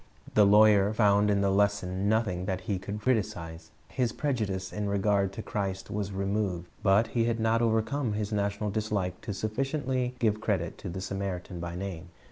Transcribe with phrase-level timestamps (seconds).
[0.33, 3.69] The lawyer found in the lesson nothing that he could criticize.
[3.87, 6.67] His prejudice in regard to Christ was removed.
[6.81, 11.59] But he had not overcome his national dislike sufficiently to give credit to the Samaritan
[11.59, 12.09] by name.